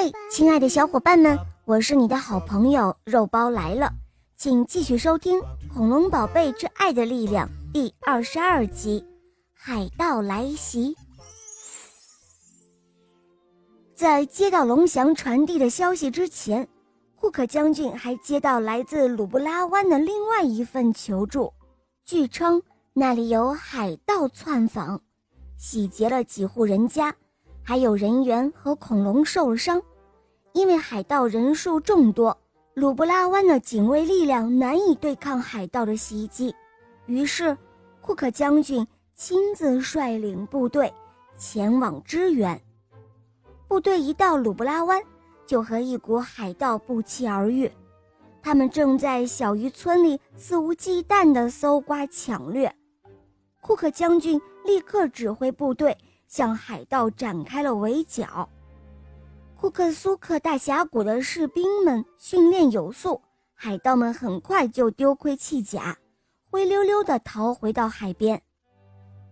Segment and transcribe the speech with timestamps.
[0.00, 3.90] 嘿，亲爱的小伙伴们，我是你的好朋友肉包来了，
[4.36, 5.40] 请继续收听
[5.74, 9.00] 《恐龙宝贝之爱的力量》第二十二集
[9.52, 10.94] 《海盗来袭》。
[13.92, 16.68] 在接到龙翔传递的消息之前，
[17.16, 21.52] 库克将军还接到来自鲁布拉湾的另外一份求助，
[22.04, 22.62] 据称
[22.92, 25.02] 那里有海盗窜访，
[25.56, 27.12] 洗劫了几户人家。
[27.68, 29.82] 还有人员和恐龙受了伤，
[30.54, 32.34] 因为海盗人数众多，
[32.72, 36.54] 鲁布拉湾的警卫力量难以对抗海盗的袭击。
[37.04, 37.54] 于是，
[38.00, 40.90] 库克将军亲自率领部队
[41.36, 42.58] 前往支援。
[43.68, 45.02] 部队一到鲁布拉湾，
[45.44, 47.70] 就和一股海盗不期而遇。
[48.40, 52.74] 他们正在小渔村里肆无忌惮地搜刮抢掠。
[53.60, 55.94] 库克将军立刻指挥部队。
[56.28, 58.48] 向海盗展开了围剿。
[59.56, 63.20] 库克苏克大峡谷的士兵们训练有素，
[63.54, 65.98] 海盗们很快就丢盔弃甲，
[66.48, 68.40] 灰溜溜地逃回到海边。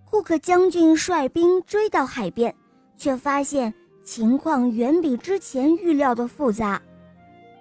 [0.05, 2.53] 库克将军率兵追到海边，
[2.97, 6.83] 却发现情况远比之前预料的复杂。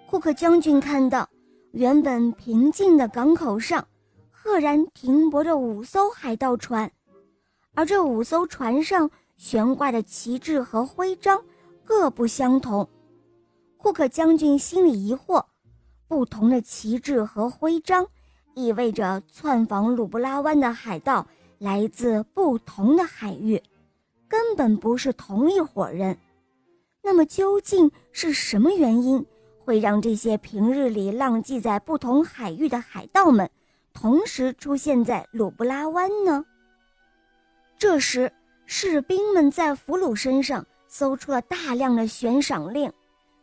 [0.08, 1.30] 库克将军看到，
[1.72, 3.86] 原本平静的港口上，
[4.32, 6.92] 赫然停泊着五艘海盗船，
[7.74, 9.12] 而这五艘船上。
[9.38, 11.44] 悬挂的旗帜和徽章
[11.84, 12.88] 各不相同，
[13.78, 15.44] 库克将军心里疑惑：
[16.08, 18.08] 不同的旗帜和徽章
[18.54, 23.62] 意味着窜访鲁布拉湾的海盗来自不同的海域，
[24.30, 26.18] 根本不是同一伙人。
[27.04, 29.24] 那么，究竟是什么原因
[29.60, 33.48] 会让这些平日里浪迹在不同海域的海盗们
[33.94, 36.46] 同时出现在鲁布拉湾呢？
[37.78, 38.32] 这时。
[38.66, 42.92] 士兵们在俘虏身上搜出了大量的悬赏令，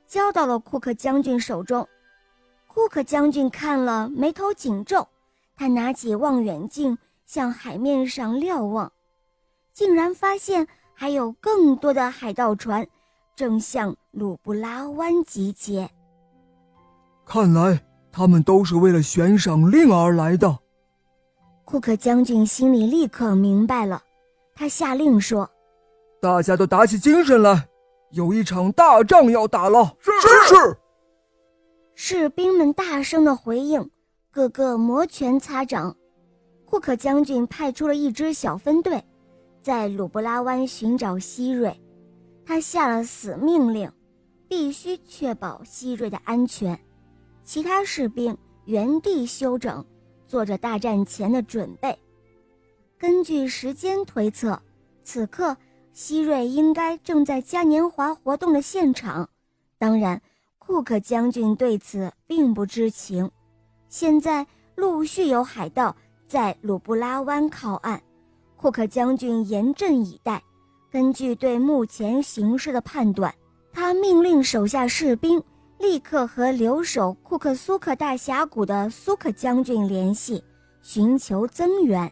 [0.06, 1.88] 交到了库克将军手中。
[2.66, 5.06] 库克将军看了，眉头紧皱。
[5.54, 8.90] 他拿起望远镜向海面上瞭望，
[9.72, 12.86] 竟然发现还有更多的海盗船
[13.36, 15.88] 正向鲁布拉湾集结。
[17.24, 20.58] 看来他们都是为了悬赏令而来的。
[21.64, 24.02] 库克将军心里立刻明白了。
[24.54, 25.50] 他下令说
[26.20, 27.68] ：“大家都打起精神来，
[28.10, 30.10] 有一场大仗要打了！”是
[30.48, 30.76] 是。
[31.94, 33.90] 士兵们大声的回应，
[34.30, 35.94] 个个摩拳擦掌。
[36.64, 39.02] 库克将军派出了一支小分队，
[39.62, 41.78] 在鲁布拉湾寻找希瑞。
[42.44, 43.90] 他下了死命令，
[44.48, 46.78] 必须确保希瑞的安全。
[47.44, 49.84] 其他士兵原地休整，
[50.26, 51.96] 做着大战前的准备。
[53.02, 54.62] 根据时间推测，
[55.02, 55.56] 此刻
[55.92, 59.28] 希瑞应该正在嘉年华活动的现场。
[59.76, 60.22] 当然，
[60.60, 63.28] 库克将军对此并不知情。
[63.88, 64.46] 现在
[64.76, 65.96] 陆续有海盗
[66.28, 68.00] 在鲁布拉湾靠岸，
[68.56, 70.40] 库克将军严阵以待。
[70.88, 73.34] 根据对目前形势的判断，
[73.72, 75.42] 他命令手下士兵
[75.80, 80.44] 立刻和留守库克苏克大峡谷的苏克将军联系，
[80.80, 82.08] 寻求增援。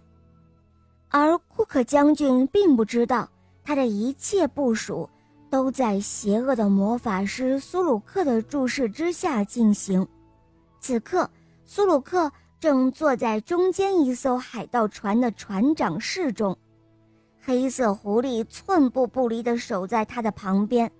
[1.10, 3.28] 而库克将军并不知道，
[3.64, 5.10] 他的一切部署
[5.50, 10.06] 都在邪恶的魔法师苏鲁克的注视之下进行。
[10.78, 11.28] 此刻，
[11.64, 16.56] 苏鲁克正坐在中间一艘海盗船的船长室中，
[17.42, 20.90] 黑色狐狸寸步不离地守在他的旁边。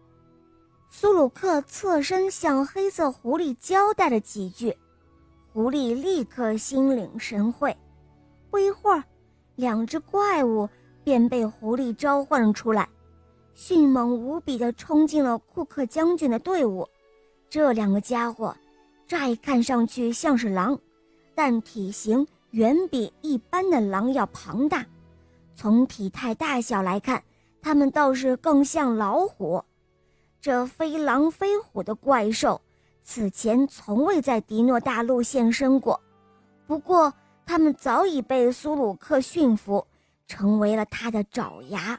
[0.90, 4.76] 苏鲁克侧身向黑色狐狸交代了几句，
[5.52, 7.76] 狐狸立刻心领神会。
[8.50, 9.04] 不一会儿。
[9.60, 10.66] 两只怪物
[11.04, 12.88] 便被狐狸召唤出来，
[13.52, 16.88] 迅猛无比地冲进了库克将军的队伍。
[17.50, 18.56] 这两个家伙，
[19.06, 20.78] 乍一看上去像是狼，
[21.34, 24.84] 但体型远比一般的狼要庞大。
[25.54, 27.22] 从体态大小来看，
[27.60, 29.62] 他们倒是更像老虎。
[30.40, 32.58] 这非狼非虎的怪兽，
[33.02, 36.00] 此前从未在迪诺大陆现身过。
[36.66, 37.12] 不过，
[37.50, 39.84] 他们早已被苏鲁克驯服，
[40.28, 41.98] 成为了他的爪牙。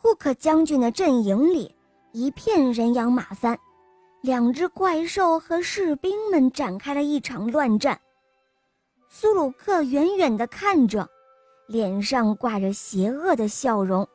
[0.00, 1.74] 库克将军的阵营里
[2.10, 3.58] 一片人仰马翻，
[4.22, 8.00] 两只怪兽和士兵们展开了一场乱战。
[9.10, 11.06] 苏鲁克远远地看着，
[11.66, 14.08] 脸上挂着邪恶的笑容。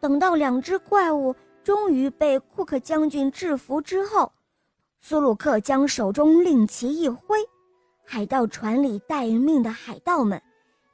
[0.00, 4.32] 等到两只怪物终于被库克将军制服之后，
[4.98, 7.38] 苏鲁克将手中令旗一挥。
[8.12, 10.42] 海盗船里待命的海盗们，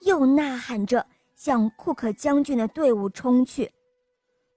[0.01, 3.73] 又呐喊着向库克将军的队伍冲去。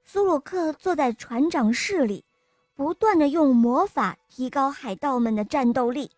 [0.03, 2.21] 苏鲁克坐在船长室里，
[2.75, 6.11] 不断的用魔法提高海盗们的战斗力。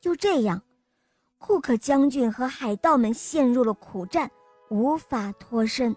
[0.00, 0.62] 就这样，
[1.36, 4.30] 库克将军和海盗们陷入了苦战，
[4.70, 5.94] 无法脱身。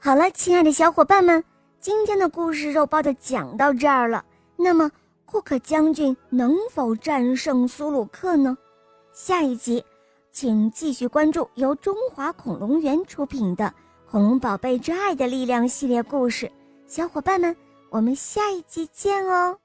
[0.00, 1.44] 好了，亲爱的小伙伴们，
[1.78, 4.24] 今天的故事肉包就讲到这儿了。
[4.56, 4.90] 那么，
[5.26, 8.58] 库克将军能否战胜苏鲁克呢？
[9.14, 9.84] 下一集，
[10.28, 13.64] 请继续关注由中华恐龙园出品的
[14.10, 16.50] 《恐龙宝贝之爱的力量》系列故事。
[16.88, 17.56] 小伙伴们，
[17.90, 19.56] 我们下一集见哦！